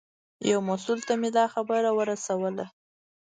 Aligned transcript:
یو 0.49 0.59
مسوول 0.69 0.99
ته 1.07 1.13
مې 1.21 1.29
دا 1.37 1.45
خبره 1.53 1.89
ورسوله. 1.93 2.65